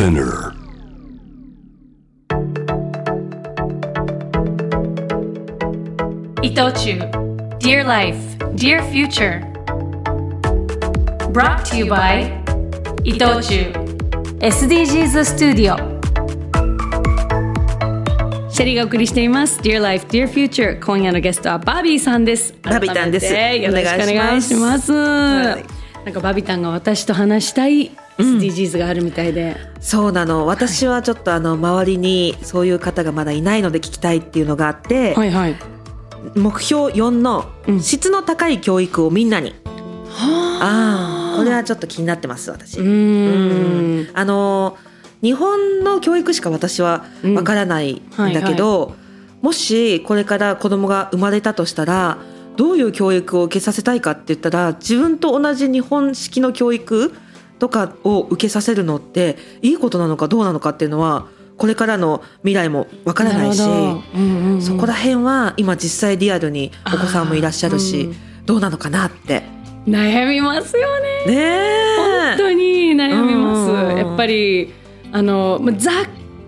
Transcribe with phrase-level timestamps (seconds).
[0.00, 0.54] Spinner.
[6.40, 6.98] 伊藤忠
[7.58, 8.16] Dear Life,
[8.54, 9.42] Dear Future.
[11.34, 12.32] Brought to you by
[13.04, 13.74] 伊藤忠
[14.40, 15.76] SDGs スタジオ
[18.48, 19.60] シェリーがお送りしています。
[19.60, 22.54] Dear Life, Dear Future 今夜のゲストはバビーさんです。
[22.62, 23.26] バビタンです。
[23.26, 24.94] よろしくお願いします。
[24.94, 30.46] はいなんかバビタンが私と話したい SDGs があるみたいで、そうなの。
[30.46, 35.56] 私はちょっとあの周りにそういう方がまだいないので聞きたいっていうのがあって、はいはい。
[36.34, 37.80] 目標4のうん。
[37.82, 39.54] 質の高い教育をみんなに、
[40.18, 41.34] あ。
[41.34, 44.10] あこれはちょっと気になってます私、うーん。
[44.12, 44.76] あの
[45.22, 48.94] 日本の教育しか私はわからないんだけど、
[49.42, 52.18] もしこれから子供が生まれたとしたら
[52.56, 57.14] どういう教育を受けさせたいかって言ったら自分と同じ日本式の教育
[57.60, 64.62] とかを受けさせるのっていいことなのかどうなのかっていうのはこれからの未来もわからないし、うんうんうん。
[64.62, 69.42] そこら辺は今実際リアルにお子さんもいらっしゃるし、あーどうなのかなって。
[69.86, 70.88] 悩みますよ
[71.26, 71.26] ね。
[71.26, 71.96] ねえ。
[72.32, 74.72] 本当に悩みます、うんやっぱり
[75.12, 75.94] あのまあざっ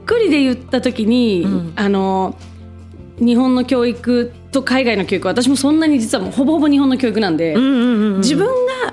[0.07, 1.73] くりで言った時に、うん。
[1.77, 2.35] あの
[3.19, 8.19] 日本の教育と海外の教育私もそんなに実はもうほぼほぼ日本の教育なんで、うんうんうんうん。
[8.21, 8.92] 自分が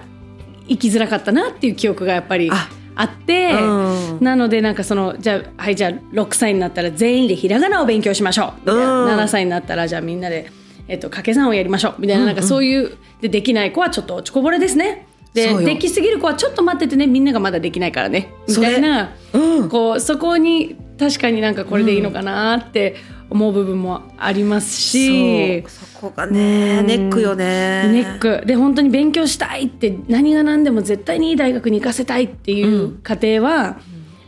[0.70, 3.54] 生きづらかったなっていう記憶がやっぱりああって。
[3.54, 4.18] うん。
[4.22, 8.72] なのでなんかそのじゃあはいじゃあ6歳になったら全員でひらがなを勉強しましょう。
[8.72, 9.08] うん。
[9.08, 10.52] 7歳になったらじゃあみんなで、
[10.88, 15.08] えっと、掛け算をやりましょうみたいな,、なんかそういうでできない子はちょっと落ちこぼれですね。
[15.34, 18.34] でできすぎる子はちょっと待っててねみんながまだできないからね。
[18.48, 19.70] みたいなうん。
[19.70, 22.96] こうそこに確かになんかこれでいいのかなって
[23.30, 25.64] 思う部分もありますし。
[25.68, 27.90] そこがねネックよね。
[27.92, 28.44] ネック。
[28.46, 33.78] で本当に勉強したいって何が何でも絶対にいい大学に行かせたいっていう家庭は、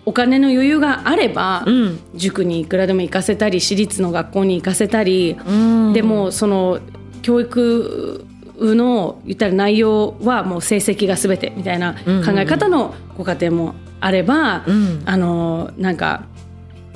[0.05, 1.99] お金の余裕があれば、うん。
[2.15, 5.93] 塾にいくらでも行かせたり私立の学校に行かせたり、うん。
[5.93, 6.79] でもその
[7.21, 8.25] 教育
[8.59, 15.01] の言ったら内容はもう成績が全てみたいな考え方のご家庭もあれば、うん。
[15.05, 16.25] あのなんか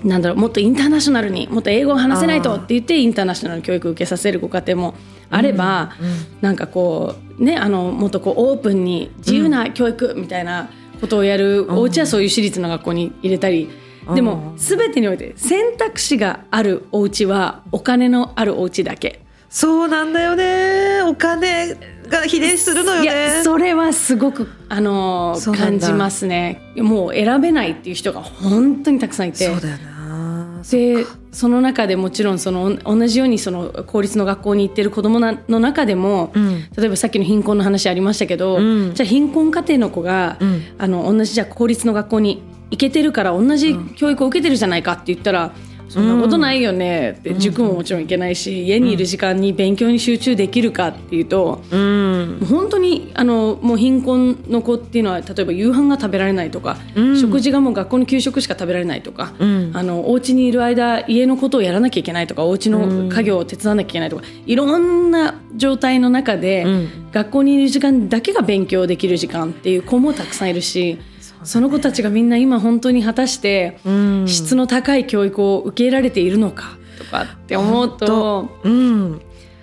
[0.03, 4.95] なんだろうもっとインターナショナルにもっと英語を話せないとって言ってインターナショナル教育を受けさせるご家庭も
[5.29, 5.93] あれば、
[6.41, 10.69] なんかこうねあのもっとこうオープンに自由な教育みたいな
[11.01, 13.69] ことをやるお家はそういう私立の学校に入れたり。
[14.13, 19.25] でも全てにおいて選択肢があるお家はお金のあるお家だけ。
[19.49, 21.01] そうなんだよね。
[21.01, 21.75] お金
[22.09, 26.61] が比例するのよいねやそれはすごくあの感じますね。
[26.77, 29.47] もう選べないっていう人が本当にたくさんいて。
[29.47, 30.61] そうだよな。
[30.69, 36.61] でその中でもちろんその同じようにその公立の学校に行ってる子どもの中でも、うん。
[36.75, 38.93] 例えばさっきの貧困の話ありましたけど、うん。
[38.95, 40.63] じゃあ貧困家庭の子が、うん。
[40.77, 42.41] あの同じじゃあ公立の学校に
[42.71, 45.51] 行けてるから同じ教育を受けてるじゃないかって言ったら、
[45.89, 47.17] そんなことないよね。
[47.19, 52.37] って塾ももちろん行けないし、家にいる時間に勉強に集中できるかっていうと、うん。
[52.41, 57.19] もう本当にあのもう貧困の子っていうのは例えば夕飯が食べられないとか、うん。
[57.19, 59.71] 食事がもう学校の給食しか食べられないとか、うん。
[59.73, 66.89] あのお家にいる間家のことをやらなきゃいけないとかお家の家業を手伝わなきゃいけないとか、いろんな状態の中で、うん。
[67.11, 70.97] 学校にいる時間だけが勉強できる時間っていう子もたくさんいるし。
[71.45, 74.27] その子たちがみんな今本当に果たしてうん。
[74.27, 79.21] 質の高い教育を受け入れられているのかとかって思うとうん。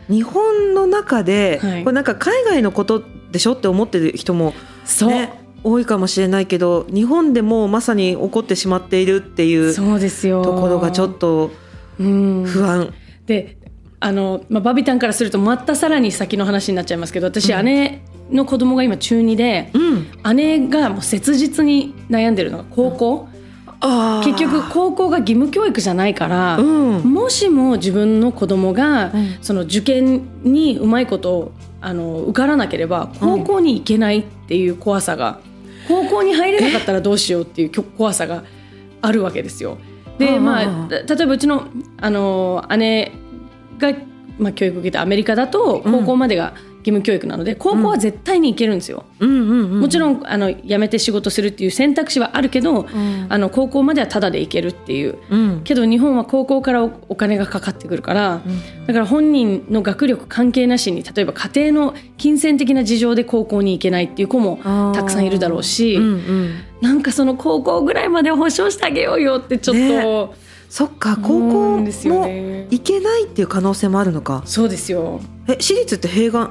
[0.09, 1.84] 日本の中で、はい。
[1.84, 4.53] これなんか海外のことでしょって思ってる人も、
[4.84, 5.32] そう、ね、
[5.65, 10.42] 多いかもしれないけど日本でもまさに起こってしまっているっていうとそうですよ。
[10.42, 11.50] ころがちょっと
[11.98, 12.44] うん。
[12.44, 12.92] 不安。
[13.26, 13.59] で
[14.02, 19.78] あの、まあ、バビタンからするとまたさらに先の話になっちゃいますけど私、姉の子供が今中2で、う
[20.32, 23.28] ん、姉がもう切実に悩んでるのが高校、
[23.80, 24.26] あー。
[24.26, 27.12] 結局高校が義務教育じゃないから、うん。
[27.12, 29.38] もしも自分の子供が、うん。
[29.41, 35.38] その受験にうまいことあの受からなければ高校に行けないっていう怖さが、
[35.86, 38.44] 高校に入れなかったらどうしようっていう怖さが
[39.00, 39.78] あるわけですよ。
[40.18, 41.66] でうんまあた例えばうちの
[42.00, 43.12] あの姉
[43.82, 43.98] が、
[44.38, 49.04] まあ、教育を受けてアメリカだと高校までが義務教育なので、高校は絶対に行けるんですよ。
[49.20, 53.26] もちろんあの辞めて仕事するっていう選択肢はあるけど、ん。
[53.28, 55.18] あの高校まではタダで行けるっていう。
[55.30, 55.60] うん。
[55.62, 58.42] けど日本は高校からおお金がかかってくるから、
[58.86, 64.58] だから本人の学力関係なしに例えば家庭の金銭的な事情で高校に行けないっていう子も
[64.92, 66.00] たくさんいるだろうし、う
[66.82, 70.34] なんかその高校ぐらいまで保証してあげようよってちょっと、
[70.72, 72.27] そっか高思校も
[72.71, 74.41] 行けないっていう可能性もあるのか。
[74.47, 75.21] そうですよ。
[75.47, 76.51] え私立って併願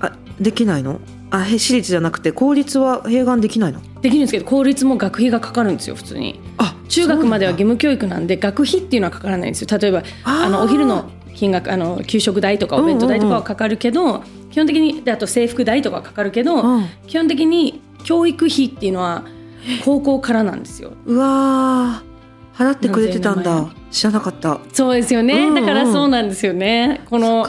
[0.00, 1.02] あできないの？
[1.30, 3.82] あへ私立じゃなくて公立は併願できないの？
[4.00, 6.40] できるんですけど公立も学費がかかるんですよ普通に。
[6.56, 9.78] あ中学までは義務務教育なんで学費っていうのはかからないんですよ。
[9.78, 16.86] 例えばあのお昼の金額あの給食代とかお弁当代とかはかかるけど、基本的にであと制服代とかはかかるけど、うん。
[17.06, 19.26] 基本的に教育費っていうのは
[19.84, 20.92] 高校からなんですよ。
[21.04, 22.11] うわー
[22.54, 23.72] 払ってくれてたんだ。
[23.90, 24.60] 知らなかった。
[24.72, 25.54] そうですよね、うんうん。
[25.54, 27.02] だからそうなんですよね。
[27.08, 27.46] この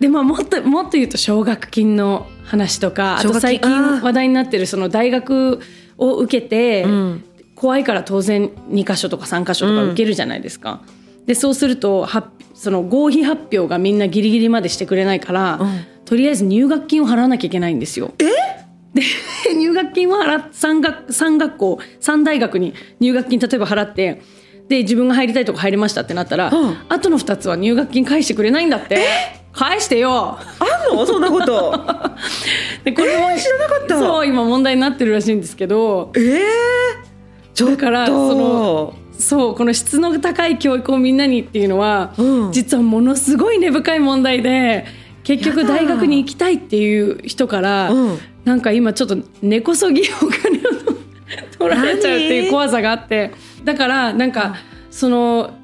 [0.00, 5.60] でまあもっともっと言うと奨学金の話とかあと最近話題になってるその大学
[5.96, 7.24] を受けて、うん。
[7.54, 10.82] 怖いから当然2箇所とか3箇所とか受けるじゃないですか。
[11.24, 15.84] でそうするとはその合否発表がみんなギリギリまでしてくれないから、うん。
[16.04, 18.12] とりあえず入学金を払わなきゃいけないんですよ。
[18.94, 19.02] で
[19.54, 24.22] 入学金は払っ3学三学校3大学に入学金例えば払って
[24.68, 26.76] で自分が入りたいとこ入りましたってなったら、うん。
[26.88, 28.98] あとの2つは入学金返してくれないんだって。
[29.52, 30.38] 返してよ。
[30.38, 31.04] あんの？
[31.04, 31.78] そんなこと。
[32.82, 33.98] でこれも、知らなかった。
[33.98, 36.12] そう今問題になってるらしいんですけど。
[36.16, 36.42] ええ
[37.52, 37.76] ちょっと。
[37.76, 42.52] だからそのそうこの質の高い教育をみんなにっていうのは、うん。
[42.52, 44.86] 実はものすごい根深い問題で
[45.24, 48.18] 結局大学に行きたいっていう人から、うん。
[48.44, 50.62] なんか今ちょっと根こそぎお金を
[51.58, 53.32] 取られちゃうっていう怖さがあって
[53.64, 54.56] だからなんか
[54.90, 55.54] その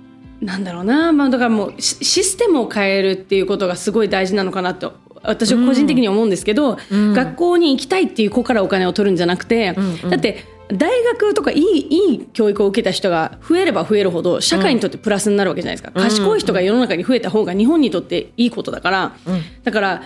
[0.41, 7.13] なんだろうな、まあ、だからもうシシステムを変えるっていうことがすごい大事なのかなと私は個人的に思うんですけど、うん。
[7.13, 10.11] 学校に行きたいっていう子からお金を取るんじゃなくて、うんうん。
[10.11, 16.03] だって大学とかいいいい教育を受けた人が増えれば増えるほど社会にとってプラスになるわけじゃないですか、うん。
[16.03, 19.43] 賢い人が世の中に増えた方が日本にとっていいことだから、うん。
[19.63, 20.03] だから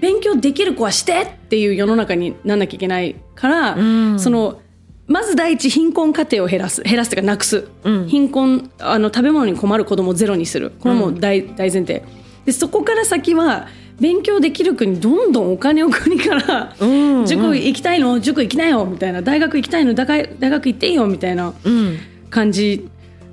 [0.00, 4.20] 勉強できる子はしてっていう世の中になんなきゃいけないから、うん。
[4.20, 4.60] その
[5.06, 8.08] まず第一貧困家庭を減らす減らすというかなくす、うん。
[8.08, 10.72] 貧困あの食べ物に困る子供をゼロにする。
[10.80, 12.02] これはもう大,、大前提。
[12.44, 13.66] でそこから先は
[14.00, 16.90] 勉強できる国どんどんお金を国から、うん
[17.20, 18.20] うん塾行きたいの？
[18.20, 18.84] 塾行きなよ？
[18.84, 19.22] みたいな。
[19.22, 19.94] 大学行きたいの？
[19.94, 21.06] 大学行っていいよ？
[21.06, 21.98] みたいなうん。
[22.30, 22.88] 感じ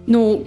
[0.08, 0.40] の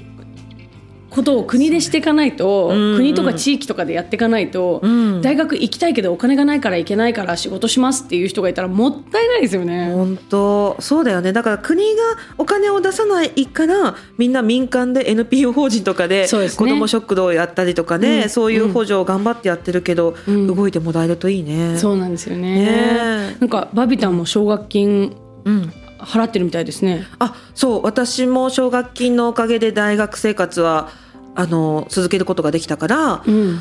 [1.16, 2.90] ことを国でしていかないと、うん。
[2.90, 5.22] うん国とか地域とかでやっていかないと、うん。
[5.22, 9.92] 大学行きたいけどお金がないから行けないから仕事しますっていう人がいたらもったいないですよね。
[9.92, 10.76] 本当。
[10.80, 11.32] そうだよね。
[11.32, 12.02] だから国が
[12.38, 18.28] お金を出さないからみんな民間で NPO 法人とかで子ども食堂をやったりとかねうん。
[18.28, 20.46] そういう補助を頑張ってやってるけど、うん。
[20.46, 21.78] 動いてもらえるといいね。
[21.78, 22.64] そうなんですよね。
[22.64, 23.36] ね。
[23.40, 25.72] なんかバビタンも奨学金うん。
[25.98, 27.06] 払ってるみたいですね。
[27.18, 27.82] あそう。
[27.82, 30.90] 私も奨学金のおかげで大学生活は
[31.36, 33.60] あの続けることができたからうん。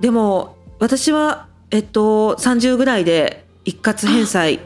[0.00, 4.60] でも私は、えっと、30ぐらいで一括返済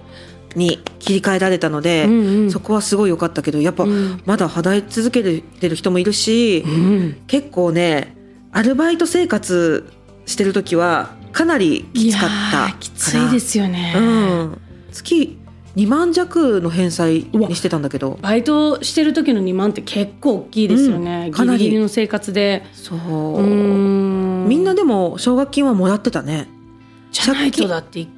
[0.54, 7.22] に切り替えられたので、うんうんそこはすごい良かったけどやっぱ、うんまだ払い続けてる人もいるし、うん。
[7.26, 8.16] 結構ね
[8.52, 9.92] アルバイト生活
[10.26, 13.94] してる時はかなりきつかったきついですよね。
[13.96, 14.60] うん、
[14.92, 15.37] 月
[15.78, 18.18] 2万弱の返済にしてたんだけど。
[18.20, 21.26] バイトしてる時の2万って結構大きいですよね。
[21.26, 21.32] うん。
[21.32, 22.66] かなりギリギリの生活で。
[22.72, 22.98] そう。
[23.42, 26.48] みんなでも奨学金はもらってたね、
[27.12, 28.08] じゃないとだってい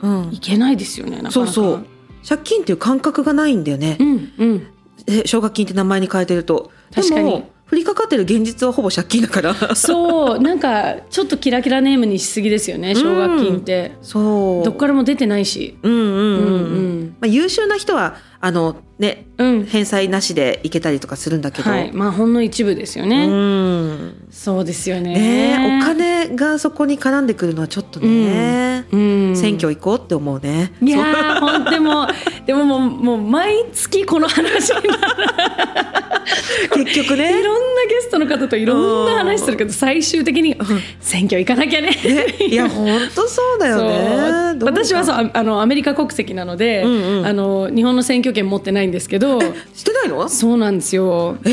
[0.41, 1.13] けないですよね。
[1.13, 1.33] なかなか。
[1.35, 1.87] そうそう。
[2.27, 3.99] 借金っていう感覚がないんだよね。
[4.01, 4.67] う、んうん。
[5.07, 6.71] え奨学金って名前に変えてると。
[6.95, 9.77] 確かに降りかかってる現実はほぼ借金だから。
[9.77, 10.39] そう。
[10.41, 14.65] なんかちょっとキラキラネームにしすぎですよね奨学金って、そう。
[14.65, 15.79] どっからも出てないし。
[15.83, 16.53] うんうんうん、うん。
[16.53, 16.57] う
[16.87, 19.65] んまあ、優秀な人はあのねうん。
[19.67, 21.93] 返済なしで行けたりとかするんだけど、はい。
[21.93, 24.27] まあほんの一部ですよね、うん。
[24.31, 25.15] そうですよね。
[25.15, 29.37] ねえお金がそこに絡んでくるのはちょっとね、うん。
[29.37, 30.73] 選挙行こうって思うね。
[30.83, 32.09] いやーほんでも
[32.47, 36.10] でももうもう毎月この話になる
[36.75, 37.41] 結局ね。
[37.41, 40.57] いろんなゲストの方といろんな話するけど最終的に
[41.01, 41.91] 選挙行かなきゃね。
[41.91, 42.47] ね。
[42.47, 44.59] いや本当そうだよね。
[44.63, 47.27] 私はそううああのアメリカ国籍なので、うんうん。
[47.27, 49.41] あの日本の選挙権持ってないんですけど
[49.75, 50.29] してないの？
[50.29, 51.37] そうなんですよ。
[51.45, 51.51] え？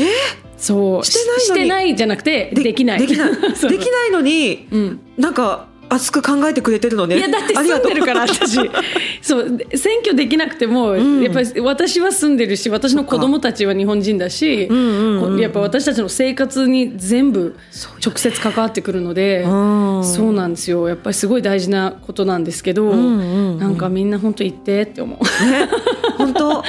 [0.56, 1.04] そう。
[1.04, 2.98] してないしてないじゃなくてできない。
[2.98, 3.30] できない。
[3.68, 5.00] できないのに、うん。
[5.16, 7.18] なんか熱く考えてくれてるのね。
[7.18, 8.58] いやだって住んでるから私。
[9.22, 9.58] そう。
[9.74, 11.22] 選挙できなくても、ん。
[11.22, 15.36] やっぱり私は住んでるし私の子供たちは日本人だし、うんうんうん。
[15.36, 17.56] こやっぱ私たちの生活に全部
[18.04, 20.04] 直接関わってくるのでうん。
[20.04, 20.88] そうなんですよ。
[20.88, 23.18] やっぱりすごい大事なことなんですけど、んうん
[23.52, 23.58] うん。
[23.58, 25.18] なんかみんな本当行ってって思う。
[25.50, 25.68] ね。
[26.16, 26.62] 本当？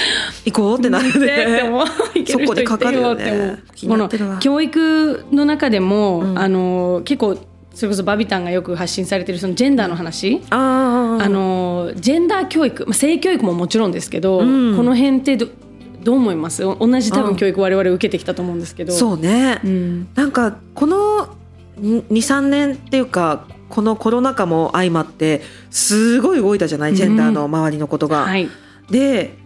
[0.46, 1.64] 行こうってなる行って。
[1.64, 1.86] 思う。
[2.14, 3.26] 行ける人そこでかかるよね。
[3.26, 3.98] 行ってよって気思う。
[3.98, 4.30] になってるわ。
[4.30, 6.40] この教育の中でも、うん。
[6.40, 7.38] あの結構
[7.80, 14.76] それこそバビタンがよく発信されてるそのジェンダーの話、あのジェンダー教育、まあ、性教育ももちろんですけど、うん。
[14.76, 15.48] この辺ってど
[16.04, 16.66] どう思います？
[16.66, 18.92] お同じ多うん分教育我々受けてきたと思うんですけど。
[18.92, 19.62] そうね。
[19.64, 20.10] うん。
[20.14, 21.34] なんかこの
[21.82, 26.96] 23年っていうかこのコロナ禍も相まってすごい動いたじゃない？
[26.98, 28.26] ジェンダーの周りのことが。
[28.26, 28.50] はい。
[28.92, 29.38] で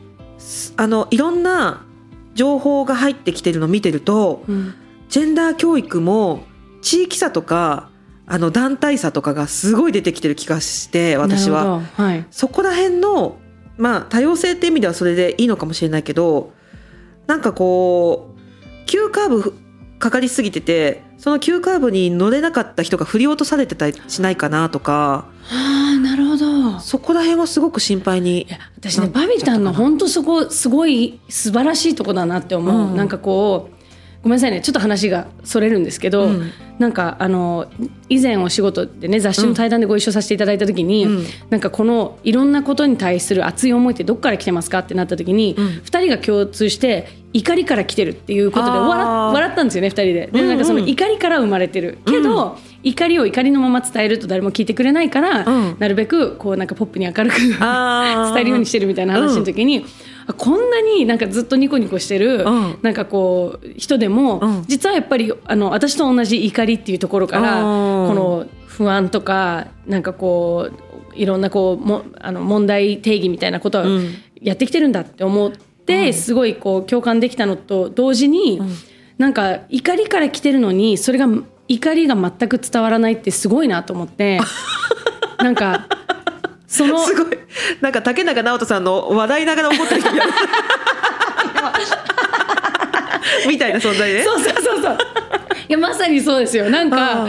[0.77, 1.85] あのいろんな
[2.33, 4.73] 情報が入ってきてるのを見てるとうん。
[5.09, 6.45] ジェンダー教育も
[6.81, 7.91] 地域差とか
[8.25, 11.81] あの団体差とかがすごい出てきてる気がして私は。
[11.95, 12.25] はい。
[12.31, 13.37] そこら辺の
[13.77, 16.53] まあ多様性って意味ではそれでいいのかもしれないけど
[17.27, 19.53] なんかこう急カーブ
[19.99, 26.79] かかりすぎててその急カーブに乗れなかった人が振り落とされてたりしないかなとかああなるほど。
[26.79, 32.97] そこら辺はすごく心配に私ねバビタンの本当そこすごい素晴らしいとこだなって思う、うん。
[32.97, 33.82] なんかこう
[34.23, 34.61] ごめんなさいね。
[34.61, 36.51] ちょっと話がそれるんですけど、うん。
[36.79, 37.67] なんかあの
[38.09, 41.25] 以前お仕事でね雑誌の対談でご一緒させていただいた時に、うん。
[41.49, 45.65] なんかこのいろんなことに対する熱い思いってどっから来てますかってなった時に、うん。
[45.65, 50.29] 2人が共通して怒りから来てるっていうことで笑笑ったんですよね2人で。
[50.31, 50.89] でなんかそのうんうん。
[50.89, 51.97] 怒りから生まれてる。
[52.05, 55.75] けど、怒りを怒りのまま伝えると誰も聞いてくれないから、うん。
[55.79, 59.85] なるべくこうなんかポップに明るく 伝えるようにしてるみたいな話の時に、
[60.27, 62.75] あこんなになんかずっとニコニコしてる、うん。
[62.81, 64.63] なんかこう人でも、うん。
[64.67, 74.15] 実はやっぱりあの私と同じ怒りっていうところからうんこの不安とかなんかこういろんなこうもあの問題定義みたいなことはうん。
[74.41, 78.61] やってきてるんだって思って、すごいこう共感できたのと同時に、
[79.17, 81.27] なんか怒りから来てるのにそれが
[81.73, 84.39] 怒りが全く伝わらないってすごいなと思って
[85.39, 85.87] なんか
[86.67, 87.37] そのすごい
[87.81, 90.33] なんか竹中直人さんの笑いながら怒ってる人みたいな
[93.47, 94.23] みたいな存在ね。
[94.23, 94.97] そうそうそうそう。
[95.67, 96.69] いやまさにそうですよ。
[96.69, 97.27] なんか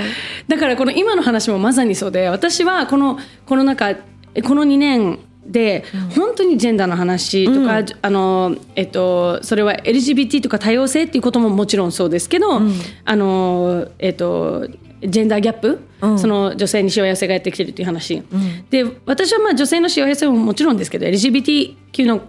[0.48, 5.84] だからこの今の話もまさにそうで、私はこのコロナ禍この2年で
[6.16, 7.86] 本当にジェンダーの話とか、うん。
[8.02, 12.72] あのえっとそれは LGBT とか多様性っていうことももちろんそうですけど、ん。
[13.04, 14.66] あのえっと
[15.02, 16.18] ジェンダーギャップ、うん。
[16.18, 18.24] その女性にしわ寄せがやってきてるっていう話、ん。
[18.70, 22.22] で私はまあ女性のしわ寄せももちろんですけど LGBTQ の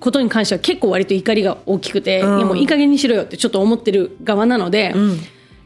[0.00, 2.38] ことに関しては結構割と怒りが大きくて、うん。
[2.38, 5.18] いやもういい加減にしろよってちょっと思ってる側なので、うん。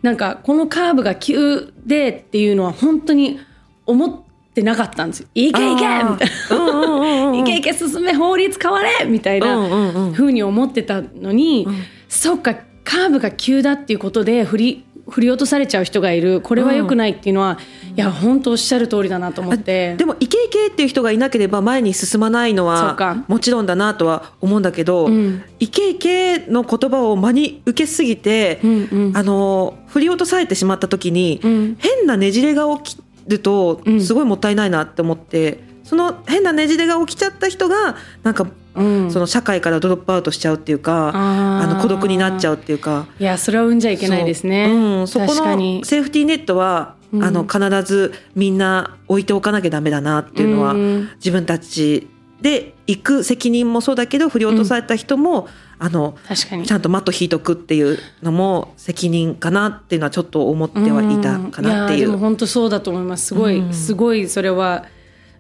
[0.02, 3.40] なんかこのカーブが急でっていうのは本当に
[3.86, 4.27] 思って
[4.62, 5.28] なかったんですよ。
[5.34, 7.36] いけいけみたいな。
[7.36, 10.12] いけいけ進め法律変われみたいなうんうんうん。
[10.12, 11.66] ふうに思ってたのに、
[12.08, 16.40] そっかカーブが急だっていうことで振り振り落とされちゃう人がいる。
[16.40, 17.58] これは良くないっていうのは、
[17.96, 19.96] いや本当おっしゃる通りだなと思って。
[19.96, 25.42] でもイケイケっていう人がいなければ前に進まないのはもちろんだなとは思うんだけど、うん。
[25.60, 29.16] イケイケの言葉を真に受けすぎて、うんうん。
[29.16, 31.76] あの振り落とされてしまった時に、うん。
[31.78, 34.00] 変なねじれが起きるとうん。
[34.00, 39.10] すごいもったいないなって思って、その変なねじれが起きちゃった人がなんかうん。
[39.10, 43.06] その社会からドロップアウトしちゃうっていうか、あの孤独になっちゃうっていうか。
[43.18, 44.66] いやそれは産んじゃいけないですね。
[44.66, 44.76] そう。
[45.00, 47.24] うん、そこのセーフティーネットは、うん。
[47.24, 51.08] あの必ずみんな置いておかなきゃダメだなっていうのは、うん。
[51.16, 52.08] 自分たち
[52.40, 56.66] で行く責任もそうだけど振り落とされた人も、あの確かに。
[56.66, 62.00] ちゃんとマット引いとくっていうのも責任かなっていうのはちょっと思ってはいたかなっていん。
[62.00, 62.18] やでもう。
[62.18, 63.26] 本当そうだと思います。
[63.26, 63.72] すごい、うん。
[63.72, 64.86] すごいそれは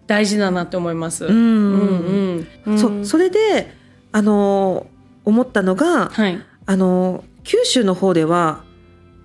[0.06, 1.24] 大事だなって思います。
[1.26, 2.78] うんうんうん。
[2.78, 3.74] そそれで
[4.12, 4.86] あの
[5.24, 6.40] 思ったのが、はい。
[6.66, 8.62] あの九州の方では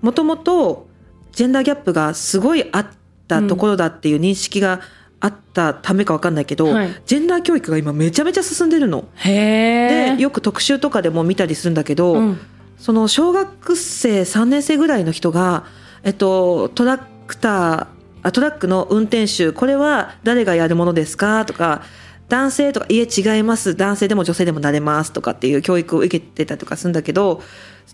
[0.01, 0.87] もともと
[1.33, 2.87] ジェンダーギャップがすごいあっ
[3.27, 4.81] たところだっていう認識が
[5.23, 6.89] あったためかわかんないけど、はい。
[7.05, 9.05] ジェンダー教育が今めちゃめちゃ進んでるの。
[9.23, 12.39] でよく特集とかでも見たりするんだけど、うん。
[12.77, 15.63] その小学生3年生ぐらいの人が、
[16.03, 17.87] えっと、トラクター
[18.21, 21.45] あトラックの運転手これは誰がやるものですか？
[21.45, 21.83] とか
[22.27, 23.75] 男性とかいえ違います。
[23.75, 25.13] 男性でも女性でもなれます。
[25.13, 27.41] とかっていう教育を受けてたりとかするんだけど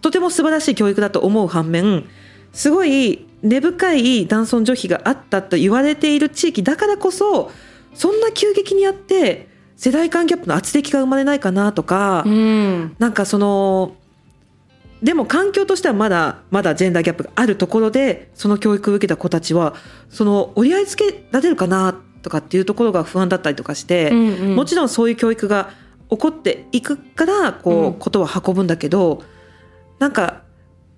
[0.02, 2.06] とても素晴らしい教育だと思う反面
[2.52, 7.52] すごい根深い男尊女卑があったと言われている地域だからこそ
[7.94, 12.96] そんな急激にやって世代間ギャップの圧力が生まれないかなとか、うん。
[13.00, 13.96] なんかその
[15.02, 19.76] でも環境としてはまだまだジェンダーギャップがあるところでその教育を受けた子たちは
[20.10, 24.56] その折り合いつけられるかなとかっていうところが不安だったりとかして、うんうん。
[24.58, 25.70] もちろんそういう教育が
[26.10, 29.24] 起こっていくからこう、うんことは運ぶんだけど
[30.00, 30.42] なんか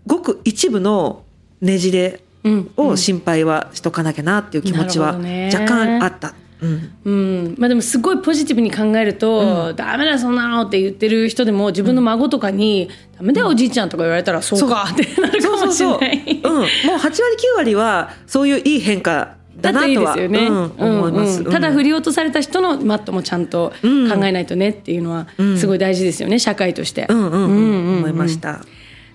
[0.08, 1.24] ごく一部の
[1.62, 2.72] ねじれうん。
[2.76, 5.20] を心配はしとかなきゃなっていう気持ちは
[5.54, 6.34] 若干あった。
[6.62, 6.92] うん。
[7.06, 7.12] う
[7.50, 7.56] ん。
[7.58, 16.42] まあ、でもすごいポジティブに考えると、ダメだよそんなのって言ってる人でも自分の孫とかに、ダメだよおじいちゃんとか言われたらそうかってなるかもしれない。
[16.44, 17.20] うん、もう8割9
[17.58, 20.22] 割はそういういい変化だだっていいなとはで
[21.28, 25.58] すよね、ただ振り落とされた人のマットもちゃんと考えないとねっていうのはうん。
[25.58, 27.06] すごい大事ですよね、社会として。
[27.10, 27.26] うんうん。
[27.26, 27.98] うんうんうんうん。
[27.98, 28.62] 思いました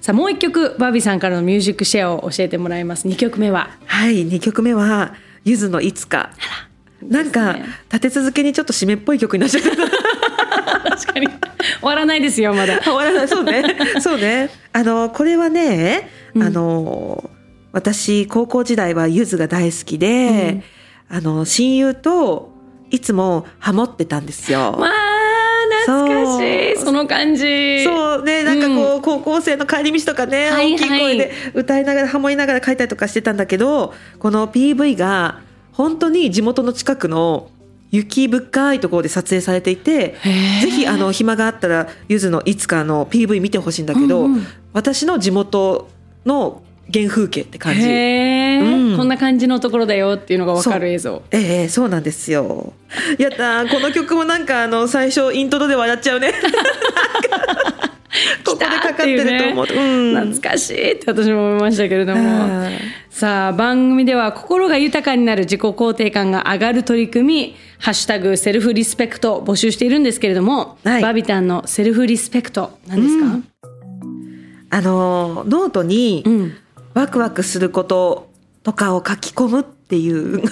[0.06, 3.08] さあもう一曲バービーさんからのミュージックシェアを教えてもらいます。
[3.08, 3.70] 2曲目は。
[3.86, 6.30] はい2曲目はゆずのいつか。
[7.02, 7.64] なんか、ね。
[7.90, 9.70] 立て続けにちょっと締めっぽい曲になっちゃった。
[10.96, 11.26] 確かに。
[11.26, 11.36] 終
[11.82, 12.80] わらないですよまだ。
[12.86, 13.28] 終わらない。
[13.28, 13.64] そうね。
[14.00, 14.48] そうね。
[14.72, 16.42] あのこれはね、うん。
[16.44, 17.28] あの
[17.72, 20.62] 私高校時代はゆずが大好きで、
[21.08, 22.52] あの親友と
[22.90, 24.76] いつもハモってたんですよ。
[24.78, 24.90] まあ
[25.86, 26.74] 懐かしい。
[26.76, 27.84] そうその感じ。
[27.84, 28.24] そう。
[28.24, 30.74] ねなんかこう、高校生の帰り道とかね、はいはい。
[30.74, 35.40] 大きい声で歌いながらハモりながら書いたりとかしてたんだけどこの PV が
[35.72, 37.50] 本当に地元の近くの
[37.90, 40.16] 雪深いところで撮影されていて
[40.62, 44.46] ぜひあの暇があったらゆずのいつかの PV 見てほしいんだけど、うんうん。
[44.72, 45.88] 私の地元
[46.24, 46.62] の
[46.92, 47.80] 原風景って感じ。
[47.80, 48.96] うん。
[48.96, 51.22] こんな感じのところだよっていうのが分かる映像。
[51.30, 52.72] ええそうなんですよ。
[53.18, 53.70] やったー。
[53.70, 56.32] この曲もなんかあの最初イントロで笑っちゃうね。
[58.44, 59.66] ここでかかってると思う。
[59.66, 59.74] と。
[59.74, 60.14] うん。
[60.14, 62.72] 懐かしいって私も思いましたけれども、はい
[63.16, 71.02] さあ番組では心が豊かになる自己肯定感が上がる取り組み「ハッシュタグセルフリスペクト」募集しているんですけれども、はい。
[71.02, 73.26] バビタンのセルフリスペクト何ですか、
[74.68, 76.52] あのーノートにうん
[76.96, 78.30] ワクワクすること
[78.62, 80.42] とかを書き込むっていう。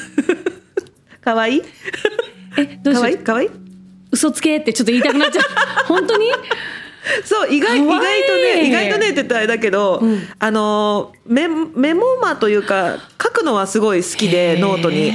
[1.22, 1.62] かわいい？
[2.58, 3.10] えどうしよう。
[3.12, 3.50] いかわいい？
[4.12, 5.44] 嘘つけってちょっと言いたくなっちゃう。
[5.88, 6.26] 本当に？
[7.24, 10.22] そう意外意外とね意外とねって言ったらあれだけど、うん。
[10.38, 15.12] あのメメモ魔というか書くのはすごい好きでノートに。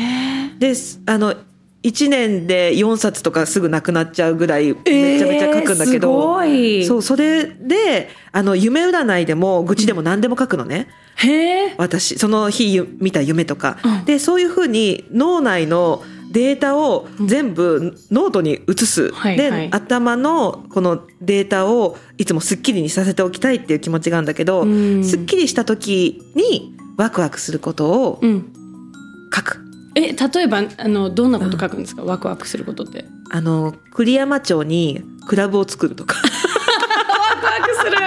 [0.58, 1.36] ですあの
[1.84, 14.06] 1年で4冊とかすぐなくなっちゃうぐらいめちゃめちゃ書くんだけど、えーそうそれであの夢占いでも愚痴でも何でも書くのね、へえ私その日ゆ見た夢とか、うん。
[14.06, 19.70] でそういうふうに脳内のデータを全部ノートに移す、で、はいはい。
[19.72, 24.66] 頭のこのデータをいつもすっきりにさせておきたいっていう気持ちがあるんだけど、う
[25.00, 25.04] ん。
[25.04, 28.54] すっきりした時にワクワクすることをうん。
[29.34, 29.69] 書く。
[29.96, 33.06] え例えばあのどんなこと書くんですか、ワクワクすることって。
[33.32, 36.16] あの栗山町にクラブを作るとか。
[36.26, 37.98] ワクワクする。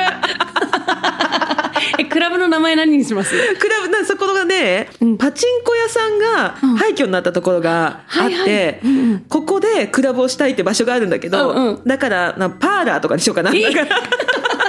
[1.99, 3.31] えクラブの名前何にします？
[3.59, 5.19] クラブなそこがね、うん。
[5.19, 6.77] パチンコ屋さんがうん。
[6.77, 8.81] 廃墟になったところがあって、はいはい。
[8.85, 9.19] うんうん。
[9.29, 11.85] ここでクラブをしたいって場所があるんだけど、うんうん。
[11.85, 13.53] だからなパーラーとかにしようかな。
[13.53, 14.01] いいだから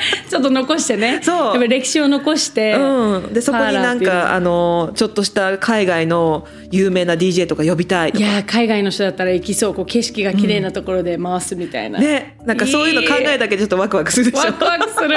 [0.28, 1.20] ちょっと残してね。
[1.22, 1.36] そう。
[1.36, 8.24] やっぱり歴史を残して、うん、でそこになんかあのちょっとした海外の有名な DJ とか呼びたいとか。
[8.24, 12.36] いやー海外の人だったら行きそうこう景色が綺麗なところで回すみたいな、ね。
[12.44, 14.46] なんかそういうの考えるだけでちょっとワクワクするでしょ。
[14.46, 15.16] ワクワクする。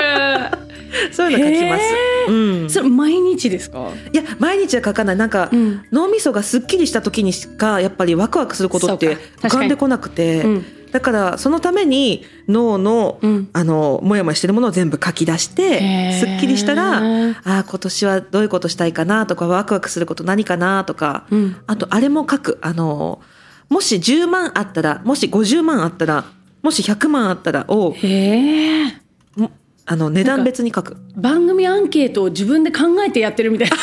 [1.11, 1.83] そういうの書きます、
[2.27, 2.33] う
[2.65, 3.91] ん、それ毎日ですか？
[4.11, 5.15] いや毎日は書かない。
[5.15, 5.81] なんか、うん。
[5.91, 13.49] 脳みそがすっきりした時にしかやっぱりワクワクすることって浮かんでこなくて、うんだからそのために脳の、うん。
[13.53, 21.55] あのモヤモヤしてるものを全部書き出してすっきりしたらああ今年はどういうことしたいかなとかワクワクすること何かなとか、うん。
[21.67, 22.59] あとあれも書く。
[22.61, 23.21] あの
[23.69, 26.25] もし10万あったらもし50万あったら
[26.61, 29.01] もし100万あったらをへえ
[29.35, 29.51] も
[29.85, 30.97] あの値段別に書く。
[31.15, 33.77] 番組アンケートを自分で考えてやってるみたいな。
[33.77, 33.81] や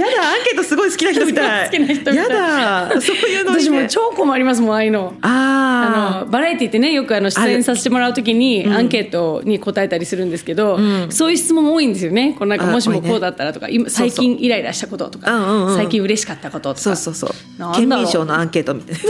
[0.00, 1.66] だアンケートすごい好きな人みたい。
[1.66, 2.16] 好きな人みたい。
[2.16, 3.00] やだ。
[3.00, 4.84] そういうのに私ねも超困りますもんああ。
[4.84, 8.72] いうのああのバラエティってねよくあの出演させてもらうときにうん。
[8.72, 11.12] アンケートに答えたりするんですけど、うん。
[11.12, 12.34] そういう質問も多いんですよね。
[12.38, 16.80] こうなんかあもしもこうだったらとか、今最近イライラしたこととか、うんう最近嬉しかったこととか。
[16.80, 17.30] そうそうそう。
[17.74, 19.00] 県民賞のアンケートみたいな。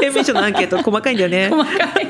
[0.00, 1.48] 県民賞のアンケート細かいんだよね。
[1.50, 2.08] 細かい。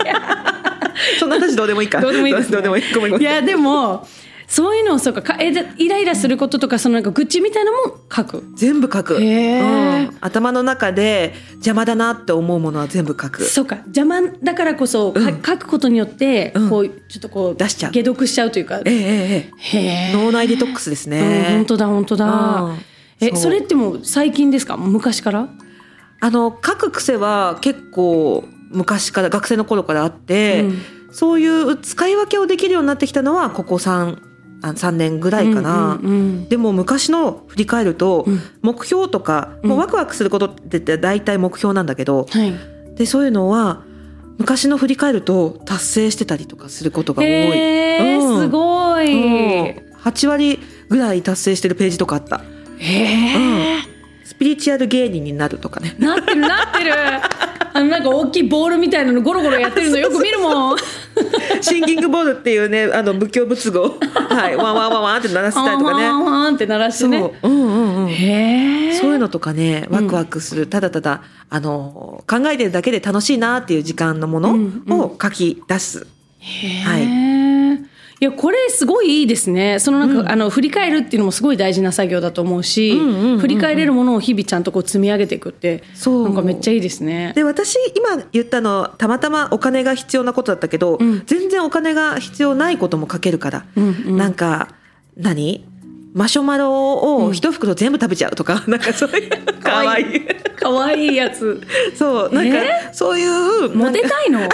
[1.18, 2.00] そんな話どうでもいいか。
[2.00, 2.82] どうでもいいね、どうでもいい。
[2.94, 3.22] ごめんごめん。
[3.22, 4.06] いやでも
[4.50, 8.42] そういうのをそうかかえイライラすることとかそのなんか愚痴みたいなのも書く。
[8.56, 10.16] 全部書く、うん。
[10.20, 13.44] 頭の中で邪魔だなって思うものは全部書く。
[13.44, 13.76] そうか。
[13.86, 15.40] 邪魔だからこそ、かうん。
[15.40, 16.68] 書くことによって、うん。
[16.68, 17.92] こうちょっとこう出しちゃう。
[17.92, 18.80] 解読しちゃうというか。
[18.86, 22.78] えええ脳内デトックスですうんね、本当だ本当だ、うん。
[23.20, 24.76] えそれってもう最近ですか？
[24.76, 25.48] 昔から？
[26.18, 30.78] あの書く癖は結構昔から学生の頃からあって、うん。
[31.12, 34.29] そういう使い分けをできるようになってきたのはここ 3, あ
[34.62, 36.48] 3年ぐらいかな、うんうんうん。
[36.48, 38.40] でも昔の振り返ると、うん。
[38.62, 42.52] 目標とか、もうワクワクすることって大体目標なんだけど、はい。
[42.96, 43.82] でそういうのは
[44.38, 47.28] 昔の振り返ると達成してたりとかすることが多い。
[47.28, 48.42] へーうん。
[48.42, 49.76] すごい、うん。
[50.02, 52.42] 8割ぐらい達成してるページとかあった。
[52.78, 53.99] へえ、ス
[54.40, 55.94] ピリチュアル芸人になるとかね。
[55.98, 56.94] なってるなってる。
[56.94, 60.78] あのなんか大きいボールみたいなのゴロゴロやってるのよく見るもん。
[61.60, 63.98] シンギングボールっていうねあの仏教仏具。
[64.30, 64.56] はい。
[64.56, 66.04] ワンワンワンワンって鳴らしたりとかね。
[66.06, 68.08] ワンワンワンって鳴らしてそう、ねうんうんうん。
[68.08, 75.00] へえそういうのとかねワクワクする、ただただあの考えてるだけで楽しいなっていう時間のものうんうん。
[75.00, 76.06] を書き出す。
[76.38, 77.29] へえ、、はい
[78.22, 79.78] いやこれすごいいいですね。
[79.78, 82.98] そのなんか、うん、あの振り返るっていうのもすごい大事な作業だと思うし、
[83.38, 86.24] 振り返れるものを日々ちゃんとこう積み上げていくってそう。
[86.24, 87.32] なんかめっちゃいいですね。
[87.34, 94.74] で私今言ったのたまたまお金が必要なことだったけど、うん、全然お金が必要ないことも書けるから、うんうん、なんか
[95.16, 95.66] 何？
[96.12, 96.94] マシュマロ
[97.24, 99.30] を一袋全部食べちゃうとか、うん、なんかそういう
[99.62, 100.02] かわい。
[100.02, 100.20] い。
[100.56, 101.60] かわいいやつ。
[101.96, 102.58] そうなんか、
[102.92, 104.40] そういうモテたいの？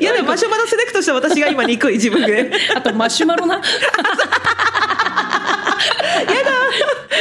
[0.00, 2.50] いやでもマシュマロセレクトした私が今憎い自分で。
[2.74, 3.56] あとマシュマロな？
[3.56, 3.66] やだ。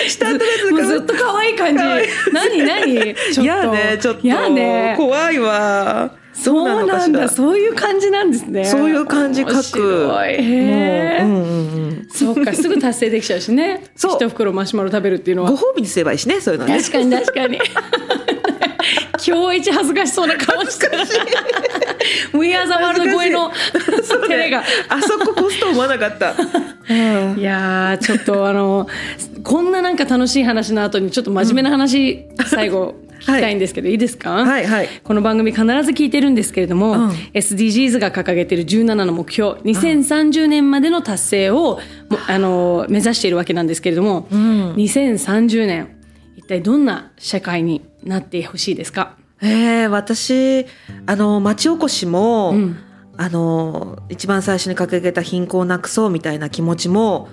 [0.08, 0.40] 下と
[0.86, 1.84] ずっと可愛い感じ。
[2.32, 3.16] 何何？
[3.34, 3.44] ちょっと。
[3.44, 4.22] やねちょっと。
[4.98, 7.28] 怖いわそうなんだ。
[7.28, 8.66] そういう感じなんですね。
[8.66, 10.12] そういう感じ書く。
[10.26, 13.84] へえ、うんうんうん、そうかすぐ達成できちゃうしね。
[13.96, 14.16] そう。
[14.16, 15.52] 一袋マシュマロ食べるっていうのは。
[15.52, 16.78] ご褒美にすればいいしねそういうのね。
[16.78, 17.60] 確かに確かに。
[19.28, 20.98] 今日一恥ずかしそうな顔してる。
[22.34, 23.52] We are the world 超えの
[24.28, 26.34] テレが、あそこコスト思わなかった、
[27.36, 28.88] いやちょっとあの
[29.44, 41.80] こんななんか楽しい話の後にちょっと真面目な話、うん、最後聞きたいんですけど、はい、いいですか、はいはい、この番組必ず聞いてるんですけれども、うん、SDGs が掲げている17の目標2030年までの達成を
[42.28, 45.98] あの目指しているわけなんですけれども、うん、2030年
[46.38, 49.16] 一体どんな社会になってほしいですか？
[49.42, 50.66] えー、私
[51.06, 52.78] あの町おこしも、うん、
[53.18, 57.30] あの一番最初に掲げた貧困をなくそうみたいな気持ちも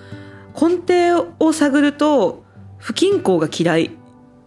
[0.60, 2.44] 根底を探ると
[2.78, 3.90] 不均衡が嫌い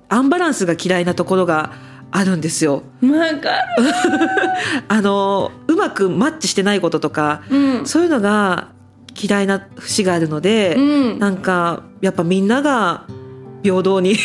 [0.10, 1.72] アンバランスが嫌いなところが
[2.12, 2.84] あるんですよ。
[4.88, 8.69] あのうまくマッチしてないこととか、うん、そういうのが
[9.22, 10.82] 嫌いな節があるので、う
[11.15, 13.06] ん、なんかやっぱみんなが
[13.63, 14.17] 平等に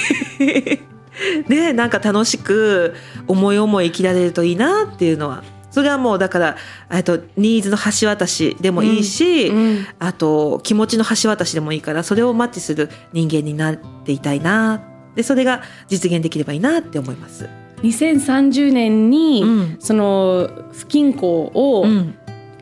[1.49, 2.95] ねなんか楽しく
[3.27, 5.43] 思い思い生きられるといいなっていうのは。
[5.71, 6.57] それはもうだから
[7.03, 9.57] とニーズの橋渡しでもいいし、うん。
[9.57, 17.49] うん、あと気持ちの橋渡しでもいいからそれをマッチする人間になっていたいなでそれが実現できればいいなって思います。
[17.83, 21.85] 2030年に、うん、その不均衡を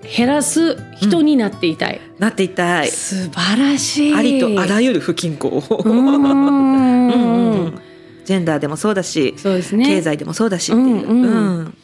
[0.02, 2.88] 減らす人になっていたい、うん、なっていたい。
[2.88, 4.14] 素晴らしい。
[4.14, 5.82] ありとあらゆる不均衡を。
[5.84, 7.12] うん。
[7.12, 7.80] うん、
[8.24, 11.22] ジェンダーでもそうだしそうです、ね、経済でもそうだしっていう、うん。
[11.22, 11.78] うん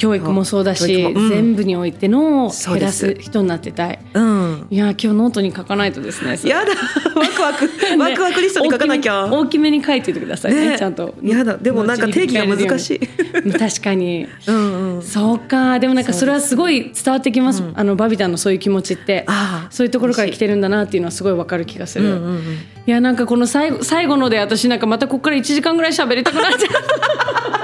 [0.00, 3.98] 教育もそうだし、うん、全部においての減らす人になってたい。
[4.14, 6.38] うん、いや今日ノートに書かないとですね。
[6.48, 6.72] やだ。
[7.14, 9.26] ワクワク、ね、ワクワクリストに書かなきゃ。
[9.26, 11.14] 大きめに書いててくださいね、ね、ちゃんと。
[11.22, 11.58] やだ。
[11.58, 13.52] でもなんか定義が難しい。
[13.52, 14.26] 確かに。
[14.46, 15.78] うんうん、そうか。
[15.78, 17.62] でもなんかそれはすごい伝わってきます。
[17.74, 19.26] あのバビタンのそういう気持ちって、
[19.68, 22.06] そういうところから来てるんだなっていうのはすごいわかる気がする。
[22.06, 22.46] うんうんうん、い
[22.86, 26.68] やなんかこの最後最後ので私なんかまたここから1時間ぐらい喋りたくなっちゃ
[27.58, 27.59] う。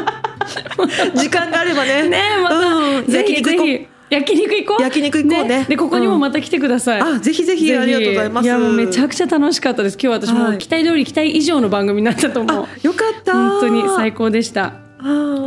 [1.15, 2.09] 時間があればね。
[2.09, 3.87] ねまた、うん、ぜひぜひ。
[4.09, 4.83] 焼肉行こう。
[4.83, 7.77] 焼肉行こうね、ね、でここにもまた来てください、うん、あぜひぜひ。
[7.77, 8.45] ありがとうございます。
[8.45, 9.99] いやもうめちゃくちゃ楽しかったです。
[10.01, 12.67] 今日私も期待通り期待以上の番組になったと思う。
[12.83, 13.33] よかった。
[13.33, 14.75] 本当に最高でした。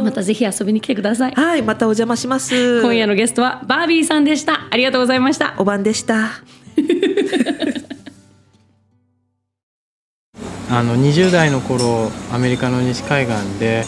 [0.04, 1.32] またぜひ遊びに来てください。
[1.34, 2.82] はいまたお邪魔します。
[2.82, 4.68] 今夜のゲストはバービーさんでした。
[4.70, 5.56] ありがとうございました。
[5.58, 6.32] お晩でした。
[10.72, 13.84] あの20代の頃アメリカの西海岸で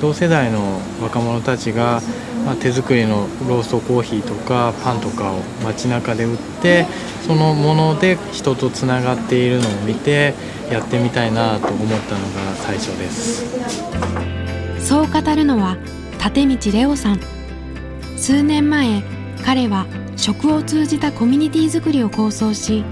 [0.00, 2.02] 同世代の若者たちが、
[2.44, 6.86] まあ、手作りのローストコーヒーとかパンとかを街中で売って
[7.26, 10.34] そのもので人とつながっているのを見て
[10.70, 13.44] やってみたいなと思ったのが最初です。
[14.86, 15.78] そう語るのは
[16.22, 17.20] 立道レオさん。
[18.16, 19.02] 数年前
[19.44, 22.84] 彼は食を通じたコミュニティ作りを構想し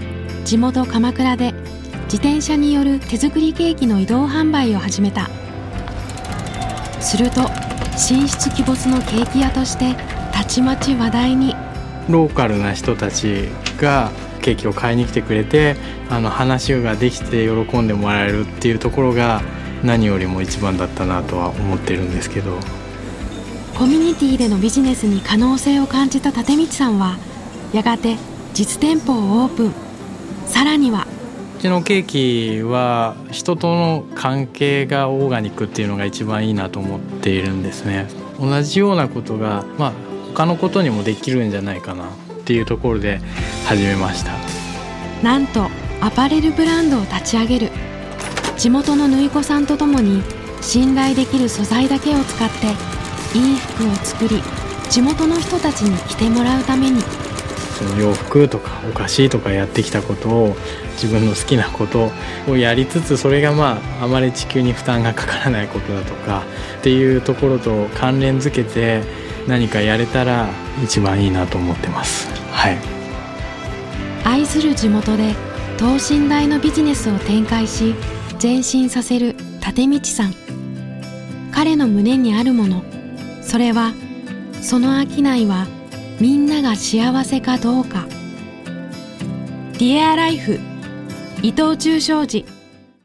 [0.44, 1.54] 地元鎌倉で
[2.04, 5.30] 自転車による手作りケーキの移動販売を始めた。
[7.02, 7.42] すると
[7.96, 9.94] 神出鬼没のケーキ屋として
[10.32, 11.54] たちまち話題に。
[12.08, 14.10] ローカルな人たちが
[14.40, 15.76] ケーキを買いに来てくれて
[16.10, 19.40] あの話ができて喜んでもらえるっていうところが
[19.84, 22.58] 何よりも一番だったなとは思ってるんですけど。
[23.76, 27.16] コミュニティでのビジネスに可能性を感じた立道さんは
[27.72, 28.16] やがて
[28.52, 29.74] 実店舗をオープン。
[30.46, 31.06] さらには
[31.62, 38.08] ちのケーキは人との関係がオーガニックっていうのが一番いいなと思っているんですね。
[38.40, 39.92] 同じようなことがまあ
[40.34, 42.08] 他のことにもできるんじゃないかなっ
[42.44, 43.20] ていうところで
[43.64, 44.32] 始めました。
[45.22, 45.68] なんと
[46.00, 47.70] アパレルブランドを立ち上げる。
[48.58, 50.20] 地元の縫い子さんとともに
[50.60, 54.42] 信頼できる素材だけを使っていい服を作り
[54.90, 57.00] 地元の人たちに着てもらうために。
[57.78, 60.56] その洋服とかお菓子とかやってきたことを
[60.92, 62.10] 自分の好きなこと
[62.48, 66.42] をやりつつそれがまああまり地球に負担がかからないことだとか
[66.78, 69.02] っていうところと関連づけて
[69.46, 70.48] 何かやれたら
[70.82, 72.28] 一番いいなと思ってます。
[72.52, 72.78] はい。
[74.24, 75.34] 愛する地元で
[75.78, 77.94] 等身大のビジネスを展開し
[78.40, 80.34] 前進させる立道さん。
[81.52, 82.84] 彼の胸にあるもの。
[83.42, 83.92] それは
[84.60, 85.66] その商いは
[86.20, 88.06] みんなが幸せかどうか。
[89.72, 90.71] ディアライフ。
[91.42, 92.44] 伊藤忠商事。